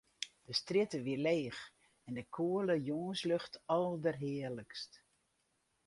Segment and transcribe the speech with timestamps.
[0.47, 1.61] De strjitte wie leech
[2.07, 4.91] en de koele jûnslucht alderhearlikst.